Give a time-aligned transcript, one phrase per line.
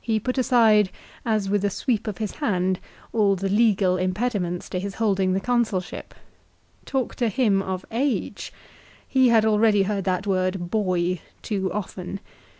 [0.00, 0.90] He put aside,
[1.24, 2.80] as with a sweep of his hand,
[3.12, 6.12] all the legal impediments to his holding the Consulship.
[6.84, 8.52] Talk to him of age!
[9.06, 12.18] He had already heard that word 'boy' too often.